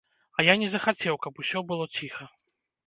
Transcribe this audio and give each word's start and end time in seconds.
А 0.37 0.45
я 0.47 0.55
не 0.61 0.69
захацеў, 0.75 1.21
каб 1.27 1.33
усё 1.45 1.59
было 1.73 1.85
ціха. 1.99 2.31